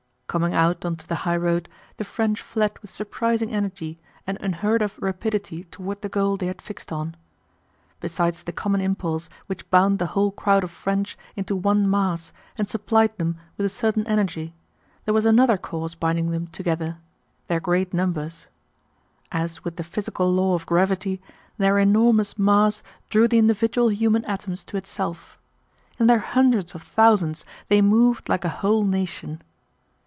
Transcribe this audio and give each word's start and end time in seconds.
Coming 0.31 0.53
out 0.53 0.85
onto 0.85 1.05
the 1.05 1.25
highroad 1.27 1.67
the 1.97 2.05
French 2.05 2.41
fled 2.41 2.79
with 2.79 2.89
surprising 2.89 3.51
energy 3.51 3.99
and 4.25 4.37
unheard 4.39 4.81
of 4.81 4.97
rapidity 4.99 5.65
toward 5.65 6.01
the 6.01 6.07
goal 6.07 6.37
they 6.37 6.45
had 6.47 6.61
fixed 6.61 6.89
on. 6.93 7.17
Besides 7.99 8.43
the 8.43 8.53
common 8.53 8.79
impulse 8.79 9.27
which 9.47 9.69
bound 9.69 9.99
the 9.99 10.05
whole 10.15 10.31
crowd 10.31 10.63
of 10.63 10.71
French 10.71 11.17
into 11.35 11.53
one 11.53 11.83
mass 11.89 12.31
and 12.57 12.69
supplied 12.69 13.17
them 13.17 13.39
with 13.57 13.65
a 13.65 13.69
certain 13.69 14.07
energy, 14.07 14.53
there 15.03 15.13
was 15.13 15.25
another 15.25 15.57
cause 15.57 15.95
binding 15.95 16.31
them 16.31 16.47
together—their 16.47 17.59
great 17.59 17.93
numbers. 17.93 18.45
As 19.33 19.65
with 19.65 19.75
the 19.75 19.83
physical 19.83 20.31
law 20.33 20.53
of 20.55 20.65
gravity, 20.65 21.21
their 21.57 21.77
enormous 21.77 22.39
mass 22.39 22.83
drew 23.09 23.27
the 23.27 23.37
individual 23.37 23.89
human 23.89 24.23
atoms 24.23 24.63
to 24.63 24.77
itself. 24.77 25.37
In 25.99 26.07
their 26.07 26.19
hundreds 26.19 26.73
of 26.73 26.83
thousands 26.83 27.43
they 27.67 27.81
moved 27.81 28.29
like 28.29 28.45
a 28.45 28.59
whole 28.63 28.85
nation. 28.85 29.41